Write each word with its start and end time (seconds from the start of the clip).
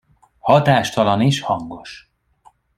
Hatástalan 0.39 1.21
és 1.21 1.41
hangos. 1.41 2.11